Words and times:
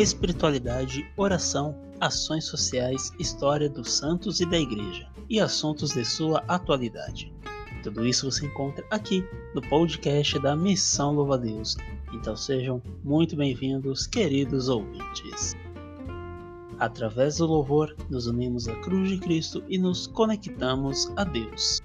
espiritualidade, 0.00 1.06
oração, 1.14 1.76
ações 2.00 2.46
sociais, 2.46 3.12
história 3.18 3.68
dos 3.68 3.92
santos 3.92 4.40
e 4.40 4.46
da 4.46 4.58
igreja 4.58 5.06
e 5.28 5.38
assuntos 5.38 5.90
de 5.90 6.04
sua 6.06 6.42
atualidade. 6.48 7.30
Tudo 7.82 8.06
isso 8.06 8.30
você 8.30 8.46
encontra 8.46 8.84
aqui 8.90 9.22
no 9.54 9.60
podcast 9.60 10.38
da 10.38 10.56
Missão 10.56 11.12
Louva 11.12 11.36
Deus. 11.36 11.76
Então 12.14 12.34
sejam 12.34 12.82
muito 13.04 13.36
bem-vindos, 13.36 14.06
queridos 14.06 14.70
ouvintes. 14.70 15.54
Através 16.78 17.36
do 17.36 17.46
louvor, 17.46 17.94
nos 18.08 18.26
unimos 18.26 18.68
à 18.68 18.76
cruz 18.76 19.10
de 19.10 19.18
Cristo 19.18 19.62
e 19.68 19.76
nos 19.76 20.06
conectamos 20.06 21.12
a 21.16 21.24
Deus. 21.24 21.82